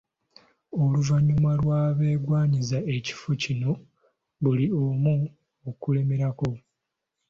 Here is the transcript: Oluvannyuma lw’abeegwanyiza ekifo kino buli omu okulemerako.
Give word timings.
Oluvannyuma 0.81 1.51
lw’abeegwanyiza 1.61 2.77
ekifo 2.95 3.29
kino 3.41 3.71
buli 4.41 4.65
omu 4.83 5.15
okulemerako. 5.69 6.49